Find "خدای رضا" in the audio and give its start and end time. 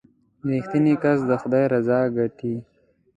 1.41-1.99